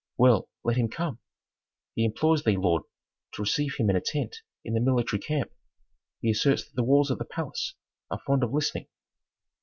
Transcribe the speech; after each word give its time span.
"Well, 0.17 0.49
let 0.63 0.77
him 0.77 0.89
come." 0.89 1.19
"He 1.93 2.05
implores 2.05 2.43
thee, 2.43 2.57
lord, 2.57 2.81
to 3.33 3.43
receive 3.43 3.75
him 3.75 3.87
in 3.91 3.95
a 3.95 4.01
tent 4.01 4.37
in 4.65 4.73
the 4.73 4.79
military 4.81 5.21
camp; 5.21 5.51
he 6.21 6.31
asserts 6.31 6.63
that 6.63 6.75
the 6.75 6.83
walls 6.83 7.11
of 7.11 7.19
the 7.19 7.23
palace 7.25 7.75
are 8.09 8.17
fond 8.25 8.43
of 8.43 8.51
listening." 8.51 8.87